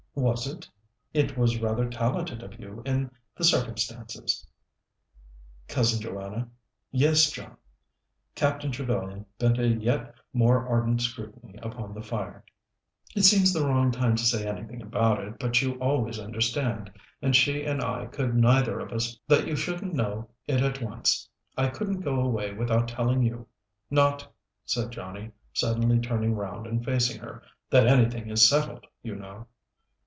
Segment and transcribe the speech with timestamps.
[0.13, 0.67] "Was it?
[1.13, 4.45] It was rather talented of you, in the circumstances."
[5.69, 6.49] "Cousin Joanna."
[6.91, 7.55] "Yes, John."
[8.35, 12.43] Captain Trevellyan bent a yet more ardent scrutiny upon the fire.
[13.15, 16.91] "It seems the wrong time to say anything about it, but you always understand,
[17.21, 20.81] and she and I could neither of us bear that you shouldn't know it at
[20.81, 21.29] once.
[21.57, 23.47] I couldn't go away without telling you.
[23.89, 24.27] Not,"
[24.65, 29.47] said Johnnie, suddenly turning round and facing her, "that anything is settled, you know."